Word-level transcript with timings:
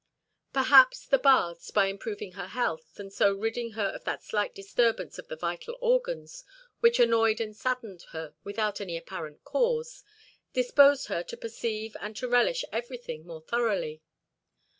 Perhaps, 0.51 1.05
the 1.05 1.19
baths, 1.19 1.69
by 1.69 1.85
improving 1.85 2.31
her 2.31 2.47
health, 2.47 2.99
and 2.99 3.13
so 3.13 3.33
ridding 3.35 3.73
her 3.73 3.85
of 3.89 4.03
that 4.05 4.23
slight 4.23 4.55
disturbance 4.55 5.19
of 5.19 5.27
the 5.27 5.35
vital 5.35 5.77
organs 5.79 6.43
which 6.79 6.99
annoyed 6.99 7.39
and 7.39 7.55
saddened 7.55 8.05
her 8.09 8.33
without 8.43 8.81
any 8.81 8.97
apparent 8.97 9.43
cause, 9.43 10.03
disposed 10.53 11.05
her 11.05 11.21
to 11.21 11.37
perceive 11.37 11.95
and 11.99 12.15
to 12.17 12.27
relish 12.27 12.65
everything 12.73 13.27
more 13.27 13.41
thoroughly. 13.41 14.01